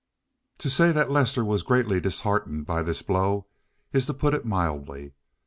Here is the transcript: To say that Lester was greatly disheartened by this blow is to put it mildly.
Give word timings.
To 0.57 0.67
say 0.67 0.91
that 0.93 1.11
Lester 1.11 1.45
was 1.45 1.61
greatly 1.61 1.99
disheartened 2.01 2.65
by 2.65 2.81
this 2.81 3.03
blow 3.03 3.45
is 3.93 4.07
to 4.07 4.15
put 4.15 4.33
it 4.33 4.45
mildly. 4.45 5.13